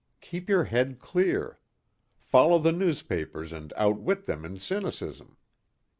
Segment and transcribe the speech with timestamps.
[0.19, 1.59] Keep your head clear.
[2.17, 5.37] Follow the newspapers and outwit them in cynicism."